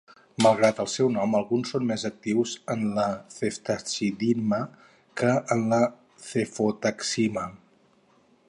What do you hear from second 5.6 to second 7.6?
la cefotaxima.